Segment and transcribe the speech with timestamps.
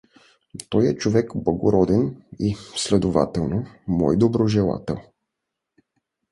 [0.69, 5.01] Той е човек благороден и, следователно, мой доброжелател.